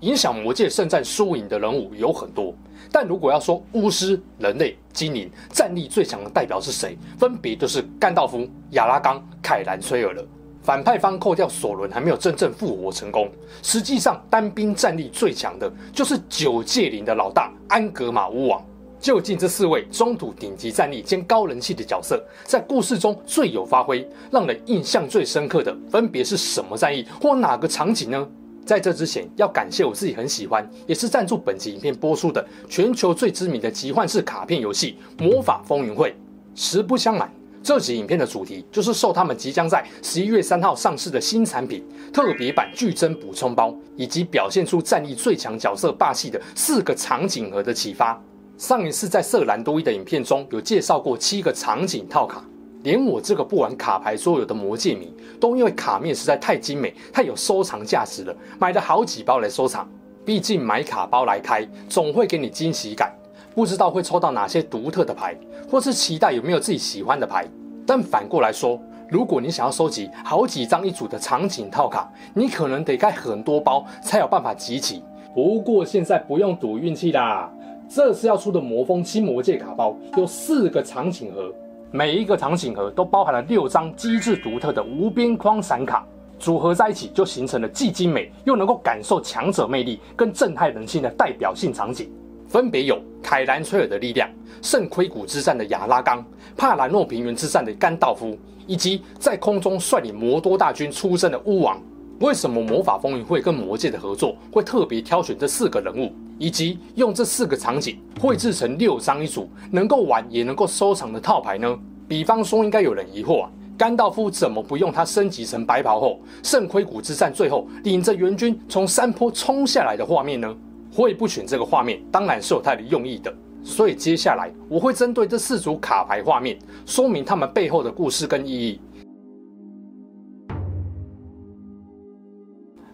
[0.00, 2.54] 影响魔界圣战输赢的人物有很多，
[2.92, 10.22] 但如果要说巫师、人类、精灵战力最强的代表是谁，分别就是甘道夫、亚拉冈、凯兰崔尔了。
[10.62, 13.30] 反派方扣掉索伦还没有真正复活成功，
[13.62, 18.64] 实际上单兵战力最强的就是九界灵的老大安格玛巫王。
[18.98, 28.26] 究竟这四位中土顶级战力兼高人气的角色，在故事中最有发挥、让人印象最深刻的，分别是什么战役或哪个场景呢？
[28.64, 36.10] 在这之前，要感谢我自己很喜欢，也是赞助本集影片播出的全球最知名的奇幻式卡片游戏《魔法风云会》。
[36.54, 37.30] 实不相瞒，
[37.62, 48.18] 这集影片的主题就是受他们即将在十一月三号上市的新产品特别版巨增补充包，以及表现出战力最强角色霸气的四个场景盒的启发。
[48.56, 52.42] 上一次在色兰多伊的影片中有介绍过七个场景套卡。
[52.84, 59.88] 连我这个不玩卡牌桌游的魔界迷，都因为卡面实在太精美、太有收藏价值了，买了好几包来收藏。
[60.22, 63.10] 毕竟买卡包来开，总会给你惊喜感，
[63.54, 65.34] 不知道会抽到哪些独特的牌，
[65.70, 67.46] 或是期待有没有自己喜欢的牌。
[67.86, 75.02] 但反过来说，如果你想要收集好几张一组的场景套卡，你可能得盖很多包才有办法集齐。
[75.34, 77.50] 不过现在不用赌运气啦，
[77.88, 81.50] 这次要出的魔风新魔戒卡包有四个场景盒。
[81.96, 86.04] 每一个场景盒都包含了六张机制独特的无边框闪卡，
[86.40, 92.10] 组合在一起就形成了既精美又能够感受强者魅力跟震撼人心的代表性场景，
[92.48, 94.28] 分别有凯兰崔尔的力量、
[94.60, 98.36] 圣盔谷之战的亚拉冈、帕兰诺平原之战的甘道夫，
[98.66, 101.80] 以及在空中率领魔多大军出征的巫王。
[102.20, 111.76] 为什么魔法风云会跟魔界的合作会特别挑选这四个人物，以及用这四个场景绘制成六张一组，能够玩也能够收藏的套牌呢？
[112.06, 120.54] 比方说，应该有人疑惑啊，甘道夫怎么不用他升级成白袍后，圣盔谷之战最后领着援军从山坡冲下来的画面呢？
[120.92, 123.34] 会不选这个画面，当然是有他的用意的。
[123.64, 128.78] 所以接下来我会针对这四组卡牌画面，说明他们背后的故事跟意义。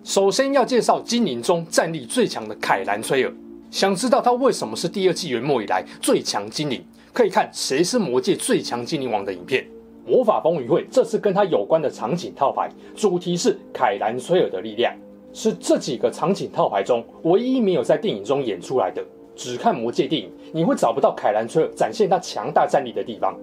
[0.02, 3.32] 首先要介绍精灵中战力最强的凯兰崔尔。
[3.70, 6.82] 想知道他为什么是第二纪元末以来最强精灵？
[7.12, 9.66] 可以看《谁是魔界最强精灵王》的影片。
[10.06, 14.94] 魔法风云会这次跟他有关的场景套牌，主题是凯兰崔尔的力量，
[15.32, 19.04] 是这几个场景套牌中唯一没有在电影中演出来的。
[19.36, 23.38] 只看魔界电影，你会找不到凯兰崔尔展现他强大战力的地方。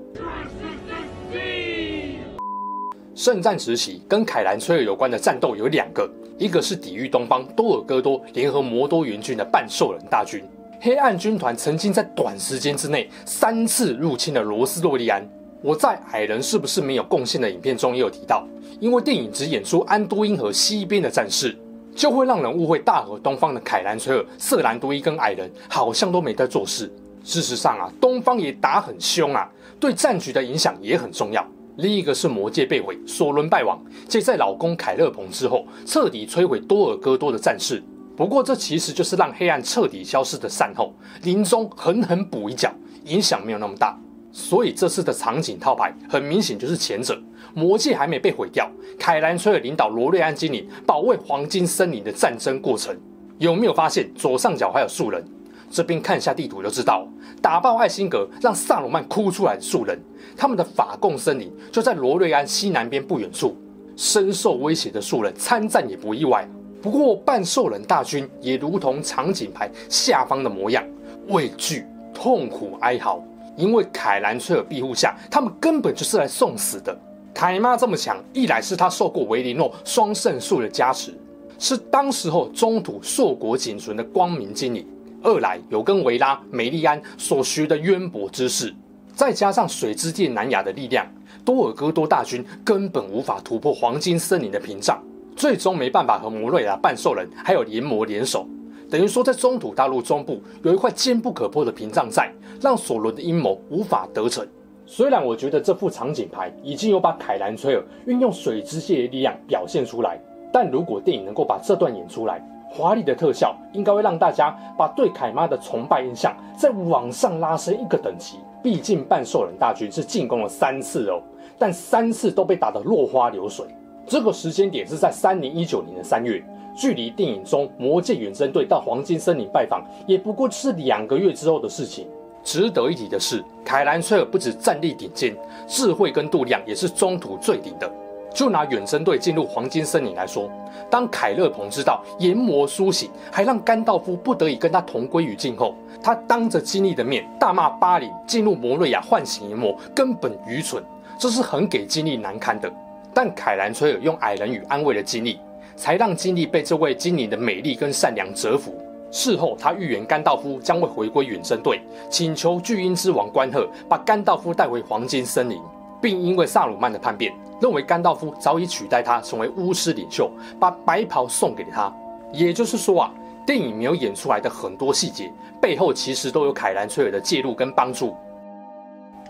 [3.16, 10.44] 圣战时期跟凯兰崔尔有关的战斗有两个，一个是抵御东方多尔戈多联合魔多援军的半兽人大军，
[10.80, 15.28] 黑暗军团曾经在短时间之内三次入侵了罗斯洛利安。
[15.64, 18.48] 我在矮人是不是没有贡献的影片中也有提到，
[18.80, 21.58] 因为电影只演出安多因河西边的战事，
[21.96, 26.92] 就会让人误会大河东方的凯兰崔尔、瑟兰多伊跟矮人好像都没在做事。
[27.24, 29.50] 事实上啊，东方也打很凶啊，
[29.80, 31.46] 对战局的影响也很重要。
[31.78, 37.84] 另一个是魔戒被毁，索伦败亡，且在老公凯勒鹏之后彻底摧毁多尔戈多的战事。
[38.18, 40.92] 不过这其实就是让黑暗彻底消失的善后，
[41.22, 42.74] 临终狠狠补一脚，
[43.06, 43.96] 影响没有那么大。
[44.32, 47.16] 所以这次的场景套牌很明显就是前者，
[47.54, 48.68] 魔戒还没被毁掉，
[48.98, 52.98] 凯兰崔尔领导罗瑞安精灵保卫黄金森林的战争过程。
[53.38, 55.24] 有没有发现左上角还有树人？
[55.70, 57.08] 这边看一下地图就知道，
[57.40, 60.00] 打爆艾辛格让萨鲁曼哭出来的树人。
[60.36, 63.56] 他们的法共森林就在罗瑞安西南边不远处，
[63.96, 66.50] 深受威胁的树人参战也不意外。
[66.82, 70.84] 不过半兽人大军也如同场景牌下方的模样，
[71.28, 73.22] 畏惧、痛苦、哀嚎，
[73.56, 76.98] 因为凯兰崔尔庇护下，他们根本就是来送死的。
[77.34, 81.14] 凯妈这么强，一来是她受过维林诺双圣术的加持，
[81.60, 84.84] 是当时候中土硕果仅存的光明精灵；
[85.22, 88.74] 二来有跟维拉、梅利安所学的渊博知识。
[89.14, 91.06] 再加上水之界南亚的力量，
[91.44, 95.04] 多尔戈多大军根本无法突破黄金森林的屏障，
[95.38, 98.44] 最终没办法和摩瑞亚半兽人还有炎魔联手，
[98.90, 104.44] 等于说在中土大陆中部有一块坚不可破的屏障在，让索伦的阴谋无法得逞。
[104.88, 110.20] 虽然我觉得这副场景牌已经有把凯兰崔尔运用水之界的力量表现出来，
[110.52, 118.38] 但如果电影能够把这段演出来，华丽的特效应该会让大家把对凯妈的崇拜印象再往上拉升一个等级。
[118.64, 121.22] 毕竟半兽人大军是进攻了三次哦，
[121.60, 123.68] 但三次都被打得落花流水。
[124.08, 126.42] 这个时间点是在三零一九年的三月，
[126.74, 132.08] 距离电影中魔戒远征队到黄金森林拜访也不过是两个月之后的事情。
[132.42, 135.36] 值得一提的是，凯兰崔尔不止战力顶尖，
[135.68, 137.92] 智慧跟度量也是中土最顶的。
[138.34, 140.50] 就拿远征队进入黄金森林来说，
[140.90, 150.82] 当凯勒鹏知道炎魔苏醒，还让甘道夫不得已跟他同归于尽后，他当着金历的面大骂巴林进入摩瑞亚唤醒炎魔根本愚蠢，
[151.20, 152.72] 这是很给金历难堪的。
[153.18, 155.40] 但凯兰崔尔用矮人语安慰了金历，
[155.76, 158.76] 才让金历被这位精灵的美丽跟善良折服。
[159.10, 161.82] 事后，他预言甘道夫将会回归远征队，
[162.12, 165.60] 请求巨鹰之王关赫把甘道夫带回黄金森林，
[166.00, 167.34] 并因为萨鲁曼的叛变。
[167.60, 170.30] 认为甘道夫早已取代他成为巫师领袖，
[170.60, 171.92] 把白袍送给他。
[172.32, 173.12] 也就是说啊，
[173.48, 178.16] 电影没有演出来的很多细节背后，其实都有凯兰崔尔的介入跟帮助。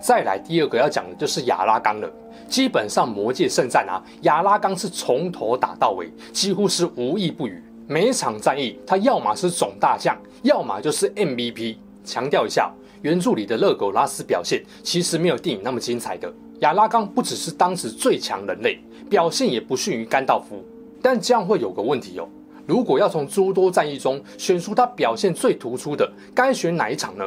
[0.07, 2.09] 再来第二个要讲的就是亚拉冈了。
[2.47, 7.61] 基本上魔戒圣战啊，亚拉冈是从头打到尾，几乎是无一不语。
[7.87, 11.75] 每一场战役，他要么是总大将，要么就是 MVP。
[12.05, 12.71] 强调一下，
[13.01, 16.33] 原著里的勒狗拉斯表现其实没有电影那么精彩的。
[16.59, 20.63] 亚拉冈不只是当时最强人类，表现也不逊于甘道夫。
[21.01, 22.29] 但这样会有个问题哦，
[22.65, 27.25] 如果要从诸多战役中选出他表现最突出的，该选哪一场呢？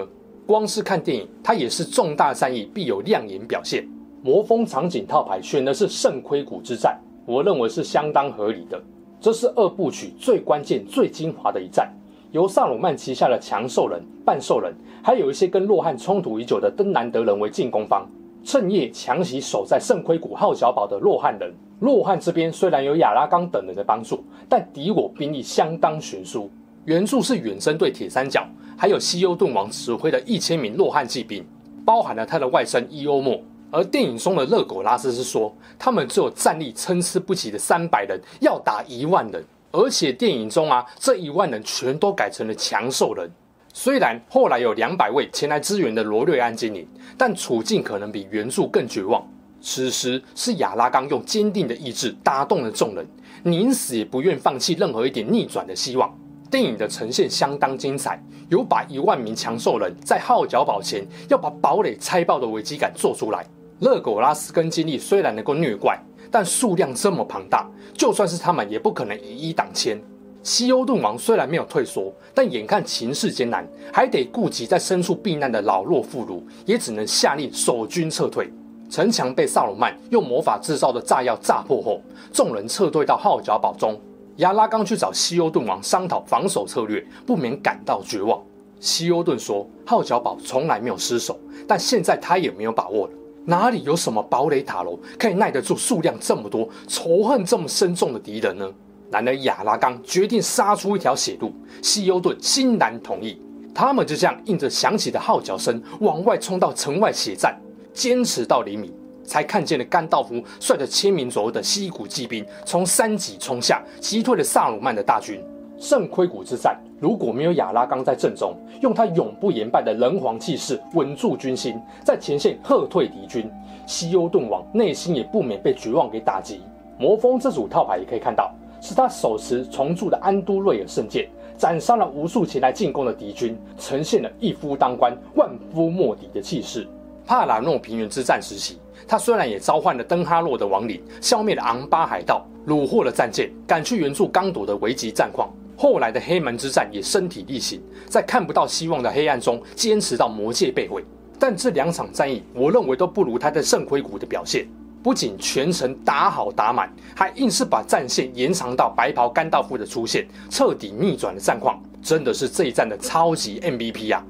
[0.50, 3.87] 光是看电影，它也是重大战役必有亮眼表现。
[4.20, 8.82] 魔封场景套牌选的是圣盔谷之战，我认为是相当合理的。
[9.20, 11.88] 这是二部曲最关键、最精华的一战，
[12.32, 18.05] 由萨鲁曼旗下的强兽人、半兽人，还有一些跟洛汉冲突已久的登兰德人为进攻方。
[18.43, 21.55] 趁夜强袭守在圣盔谷号角堡的洛汉人。
[21.79, 26.50] 洛汉这边虽然有亚拉冈等人的帮助，但敌我兵力相当悬殊。
[26.87, 28.47] 原著是远征队铁三角，
[28.77, 31.44] 还有西欧顿王指挥的一千名洛汉骑兵，
[31.85, 33.41] 包含了他的外甥伊欧莫。
[33.71, 39.44] 而电影中的勒苟拉斯是说，他们只有战力参差不齐的三百人，要打一万人。
[39.73, 43.31] 而且电影中啊，这一万人全都改成了强兽人。
[43.73, 46.85] 虽然后来有两百位前来支援的罗瑞安精灵，
[47.17, 49.25] 但处境可能比原著更绝望。
[49.61, 53.06] 此时是亚拉冈用坚定的意志打动了众人，
[53.44, 56.12] 宁死也不愿放弃任何一点逆转的希望。
[56.50, 63.47] 电影的呈现相当精彩，有把一万名强兽人在号角堡前要把堡垒拆爆的危机感做出来。
[63.79, 65.97] 勒苟拉斯跟金历虽然能够虐怪，
[66.31, 69.99] 但数量这么庞大，就算是他们也不可能以一挡千。
[70.43, 78.50] 西欧顿王虽然没有退缩，但眼看情势艰难，还得顾及在深处避难的老弱妇孺，也只能下令守军撤退。
[78.91, 82.00] 城墙被萨鲁曼用魔法制造的炸药炸破后，
[82.32, 84.00] 众人撤退到号角堡中。
[84.41, 88.43] 亚拉冈去找西欧顿王商讨防守策略，不免感到绝望。
[88.81, 91.39] 西欧顿说：“号角堡从来没有失守，
[91.69, 93.13] 但现在他也没有把握了。
[93.45, 98.67] 哪里有什么堡垒塔楼可以耐得住数量这么多、仇恨这么深重的敌人呢？”
[99.13, 101.53] 然而，亚拉冈决定杀出一条血路，
[101.83, 103.39] 西欧顿欣然同意。
[103.75, 107.61] 他们就这样应着响起的号角声，往外冲到城外血战，
[107.93, 108.91] 坚持到黎明，
[109.31, 115.41] 才看见了甘道夫率着千名左右的西谷骑兵从山脊冲下，击退了萨鲁曼的大军。
[115.79, 123.49] 圣盔谷之战，如果没有亚拉冈在阵中，用他永不言败的人皇气势稳住军心，在前线喝退敌军，
[123.87, 126.60] 西欧顿王内心也不免被绝望给打击。
[126.99, 128.53] 魔风这组套牌也可以看到。
[128.82, 136.89] 是他手持重铸的安都瑞尔圣剑，斩杀了无数前来进攻的敌军，呈现了一夫当关、万夫莫敌的气势。
[137.27, 145.51] 帕拉诺平原之战时期，他虽然也召唤了登哈洛的亡灵，消灭了昂巴海盗，虏获了战舰，赶去援助刚铎的危急战况。
[145.77, 151.05] 后来的黑门之战也身体力行，在看不到希望的黑暗中坚持到魔戒被毁。
[151.39, 154.69] 但这两场战役，我认为都不如他在圣盔谷的表现。
[155.03, 164.23] 不仅全程打好打满，还硬是把战线延长到白袍甘道夫的出现，彻底逆转了战况，真的是这一战的超级 MVP 啊！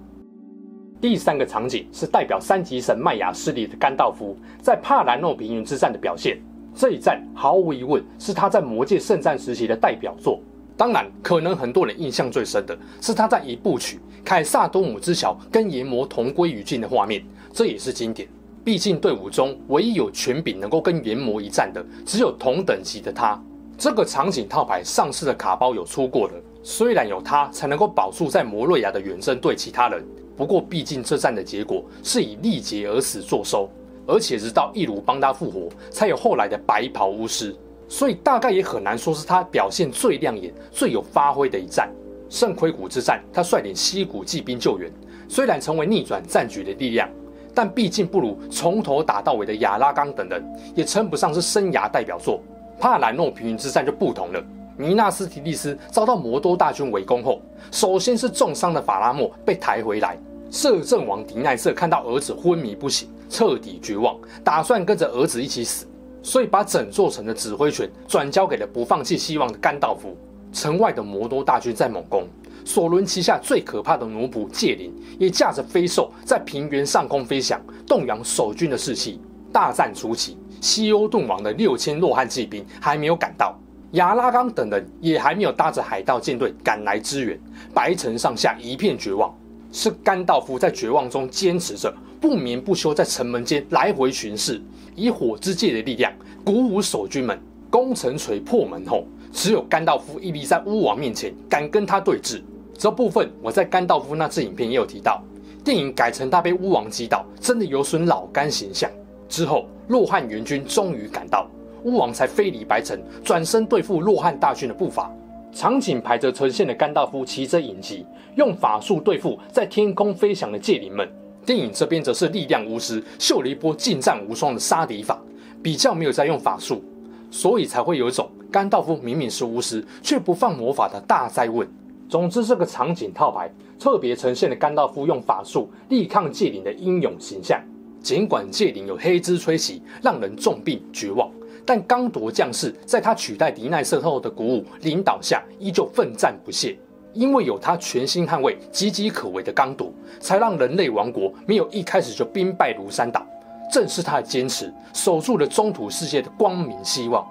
[1.01, 6.39] 第三个场景是代表三级神麦雅势力的甘道夫在帕兰诺平原之战的表现，
[6.75, 10.39] 这一战毫无疑问是他在魔戒圣战时期的代表作。
[10.77, 18.29] 当然，可能很多人印象最深的是他在一部曲凯萨多姆之桥跟炎魔同归于尽的画面，这也是经典。
[18.63, 23.43] 毕竟队伍中唯一有权柄能够跟炎魔一战的，只有同等级的他。
[23.79, 30.05] 这个场景套牌上市的卡包有出过的，虽然有他才能够保住在摩瑞亚的远征队其他人，
[30.37, 33.69] 不过毕竟这战的结果是以力竭而死作收，
[34.07, 37.55] 而且直到一鲁帮他复活，才有后来的白袍巫师。
[37.89, 41.91] 所以大概也很难说是他表现最亮眼、最有发挥的一战。
[42.29, 44.89] 圣盔谷之战，他率领西谷骑兵救援，
[45.29, 47.11] 虽然成为逆转战局的力量，
[47.53, 50.41] 但毕竟不如从头打到尾的亚拉冈等人，
[50.77, 52.41] 也称不上是生涯代表作。
[52.79, 54.41] 帕兰诺平原之战就不同了，
[54.81, 60.19] 尼纳斯提利斯遭到魔多大军围攻后，首先是重伤的法拉莫被抬回来，
[60.51, 65.87] 摄政王迪奈瑟看到儿子昏迷不醒，彻底绝望，打算跟着儿子一起死。
[66.23, 70.17] 所以，把整座城的指挥权转交给了不放弃希望的甘道夫。
[70.53, 72.27] 城外的魔多大军在猛攻，
[72.65, 79.21] 索伦旗下最可怕的奴仆戒灵也驾着飞兽在平原上空飞翔，动摇守军的士气。
[79.53, 83.59] 大战初期，西欧顿王的六千洛汉骑兵还没有赶到，
[83.93, 87.39] 亚拉冈等人也还没有搭着海盗舰队赶来支援，
[87.75, 89.35] 白城上下一片绝望。
[89.73, 94.61] 是甘道夫在绝望中坚持着，不眠不休在城门间来回巡视。
[94.95, 96.13] 以火之戒的力量
[96.45, 102.43] 鼓舞守军们，攻城锤破门后，只有甘道夫屹立在巫王面前，敢跟他对峙。
[102.77, 105.23] 这部分我在甘道夫那支影片也有提到。
[105.65, 108.91] 电影改成他被巫王击倒，真的有损老甘形象。
[109.29, 111.49] 之后，洛汉援军终于赶到，
[111.85, 115.11] 巫王才飞离白城，转身对付洛汉大军的步伐。
[115.53, 118.07] 场景排着呈现的甘道夫骑着影骑，
[118.37, 121.09] 用法术对付在天空飞翔的戒灵们。
[121.45, 125.21] 电影这边则是力量巫师秀了一波近战无双的杀敌法，
[125.63, 126.85] 比较没有在用法术，
[127.31, 131.67] 所以才会有一种甘道夫明明是巫师却不放魔法的大灾问。
[132.09, 137.61] 总之，这个场景套牌特别呈现了甘道夫用法术力抗戒灵的英勇形象。
[138.03, 141.31] 尽管戒灵有黑之吹袭，让人重病绝望，
[141.65, 146.79] 但刚铎将士在他取代迪奈瑟后的鼓舞领导下，依旧奋战不懈。
[147.13, 153.27] 因为有他全心捍卫岌岌可危的刚铎，才让人类王国没有一开始就兵败如山倒。
[153.73, 157.27] 正是他的坚持，守住了中土世界的光明希望。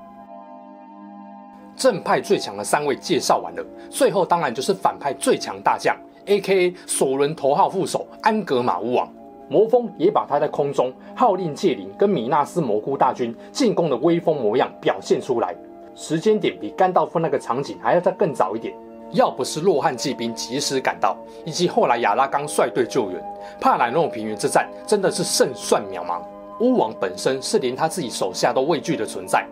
[1.78, 5.96] 正派最强的三位介绍完了，最后当然就是反派最强大将
[6.26, 6.74] ，A.K.A.
[6.86, 9.10] 索伦头号副手安格玛巫王。
[9.50, 15.56] 魔风也把他在空中号令戒灵跟米纳斯魔窟大军进攻的威风模样表现出来。
[15.96, 18.74] 时间点比甘道夫那个场景还要再更早一点。
[19.12, 23.20] 要不是洛汉骑兵及时赶到，以及后来亚拉冈率队救援，
[23.60, 26.22] 帕兰诺平原之战真的是胜算渺茫。
[26.60, 29.44] 巫王本身是连他自己手下都畏惧的存在。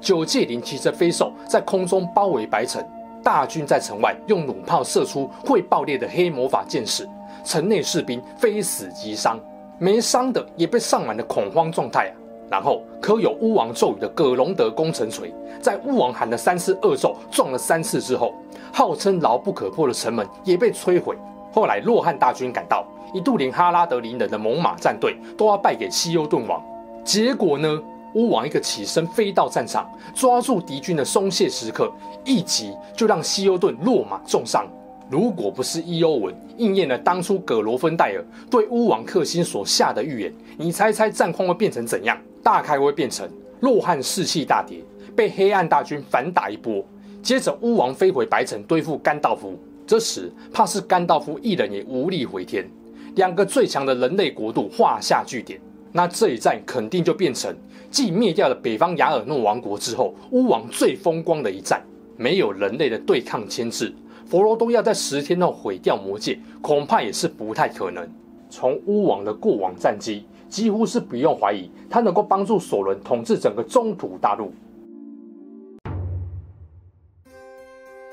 [0.00, 2.84] 九戒灵骑着飞兽在空中包围白城，
[3.22, 7.08] 大军在城外用弩炮射出会爆裂的黑魔法箭矢，
[7.44, 9.38] 城内士兵非死即伤，
[9.78, 12.12] 没伤的也被上满了恐慌状态啊。
[12.50, 18.34] 然后刻有巫王咒语的葛隆德攻城锤，在巫王喊了三次恶咒撞了三次之后，
[18.72, 21.16] 号称牢不可破的城门也被摧毁。
[21.52, 26.62] 后来洛汉大军赶到，一度连哈拉德林人的猛犸战队都要败给西欧顿王。
[27.02, 27.82] 结果呢，
[28.14, 31.90] 巫王一个起身飞到战场，抓住敌军的松懈时刻，
[32.24, 34.66] 一击就让西欧顿落马重伤。
[35.10, 42.18] 如果不是伊欧文应验了当初葛罗芬戴尔对巫王克星所下的预言，你猜猜战况会变成怎样？
[42.42, 43.28] 大概会变成
[43.60, 44.78] 洛汉士气大跌，
[45.14, 46.84] 被黑暗大军反打一波。
[47.22, 52.68] 接着巫王飞回白城对付甘道夫，这时怕是甘道夫一人也无力回天，
[53.14, 55.60] 两个最强的人类国度画下句点。
[55.92, 57.54] 那这一战肯定就变成
[57.90, 61.82] 继灭掉了北方雅尔诺王国之后，巫王最风光的一战。
[62.16, 63.92] 没有人类的对抗牵制，
[64.26, 68.08] 佛罗多要在十天后毁掉魔戒，恐怕也是不太可能。
[68.48, 74.52] 从巫王的过往战绩，几乎是不用怀疑，他能够帮助索伦统治整个中土大陆。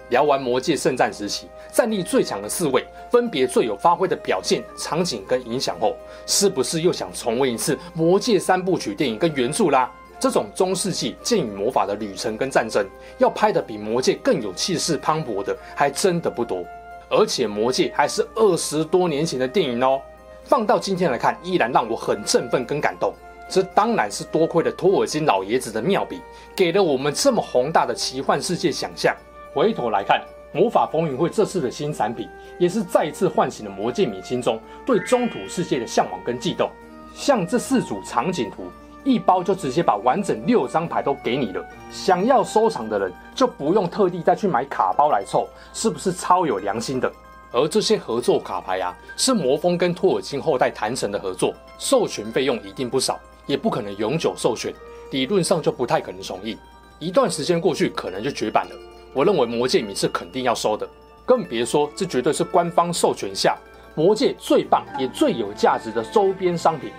[0.10, 9.90] 聊完魔戒圣战时期战力最强的四位，分别最有发挥的表现、场景跟影响后，是不是又想重温一次魔戒三部曲电影跟原著啦？
[10.22, 12.86] 这种中世纪剑与魔法的旅程跟战争，
[13.18, 16.64] 要拍得比魔戒更有气势磅礴的，还真的不多。
[17.10, 20.00] 而且魔戒还是二十多年前的电影哦。
[20.44, 23.12] 放到今天来看，依然让我很振奋跟感动。
[23.50, 26.22] 这当然是多亏了托尔金老爷子的妙笔，
[26.56, 29.16] 给了我们这么宏大的奇幻世界想象。
[29.56, 30.22] 回头来看，
[30.54, 36.70] 魔法风云会这次的新产品，也是再次唤醒了魔戒迷心中对中土世界的向往跟悸动。
[37.16, 38.66] 像这四组场景图，
[39.04, 41.66] 一包就直接把完整六张牌都给你了。
[41.90, 47.12] 想要收藏的人就不用特地再去买卡包来凑，是不是超有良心的？
[47.52, 54.74] 而这些合作卡牌啊，是魔风跟托尔金后代谈成的合作，授权费用一定不少，也不可能永久授权，
[55.12, 56.58] 理论上就不太可能重印。
[56.98, 58.76] 一段时间过去，可能就绝版了。
[59.14, 60.88] 我认为魔戒迷是肯定要收的，
[61.26, 63.58] 更别说这绝对是官方授权下
[63.96, 66.92] 魔戒最棒也最有价值的周边商品。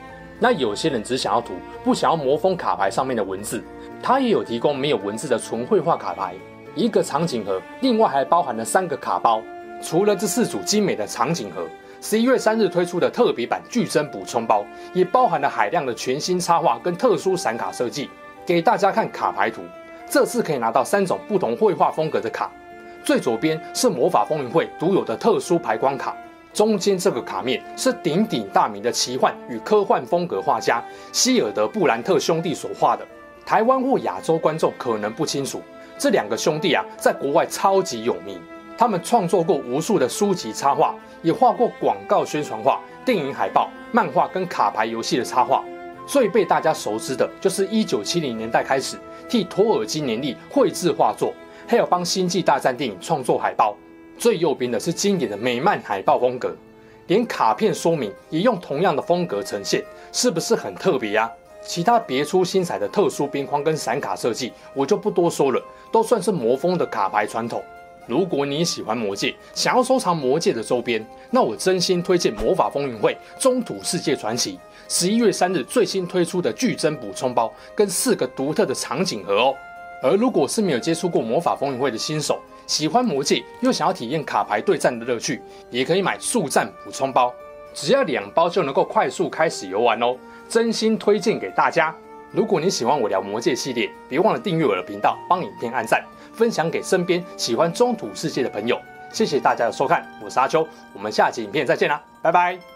[0.42, 1.52] 那有些人只想要图，
[1.84, 3.62] 不想要魔风卡牌上面的文字，
[4.02, 6.34] 它也有提供没有文字的纯绘画卡牌，
[6.74, 9.40] 一个场景盒，另外还包含了三个卡包。
[9.80, 11.64] 除了这四组精美的场景盒，
[12.00, 18.10] 十一月三日推出的特别版巨增补充包，也包含了海量的全新插画跟特殊闪卡设计。
[18.44, 19.62] 给大家看卡牌图，
[20.10, 22.50] 这次可以拿到三种不同绘画风格的卡。
[23.04, 26.16] 最左边是魔法风云会独有的特殊牌光卡，
[26.52, 30.82] 中间这个卡面是鼎鼎大名的奇幻与科幻风格画家
[31.12, 33.06] 希尔德布兰特兄弟所画的。
[33.44, 35.60] 台湾或亚洲观众可能不清楚，
[35.98, 38.40] 这两个兄弟啊，在国外超级有名。
[38.78, 45.64] 他们创作过无数的书籍插画，也画过广告宣传画、电影海报、漫画跟卡牌游戏的插画。
[46.06, 48.96] 最被大家熟知的就是1970年代开始
[49.28, 51.32] 替托尔金年历绘制画作，
[51.66, 53.76] 还有帮《星际大战》电影创作海报。
[54.18, 56.54] 最右边的是经典的美漫海报风格，
[57.06, 61.30] 连卡片说明也用同样的风格呈现，是不是很特别呀？
[61.64, 67.62] 其他别出心裁的特殊边框跟闪卡设计，我就不多说了，都算是魔风的卡牌传统。
[68.08, 79.54] 如果你喜欢魔戒，想要收藏魔戒的周边，那我真心推荐魔法风云会中土世界传奇十一月三日最新推出的巨增补充包，跟四个独特的场景盒哦。
[80.02, 85.40] 而如果是没有接触过魔法风云会的新手，喜欢魔戒又想要体验卡牌对战的乐趣，
[85.70, 87.32] 也可以买速战补充包，
[87.74, 90.16] 只要两包就能够快速开始游玩哦。
[90.48, 91.94] 真心推荐给大家。
[92.30, 96.02] 如果你喜欢我聊魔戒系列，别忘了订阅我的频道，帮影片按赞，
[96.32, 98.80] 分享给身边喜欢中土世界的朋友。
[99.12, 102.71] 谢谢大家的收看，我是阿秋，我们下期影片再见啦，拜拜。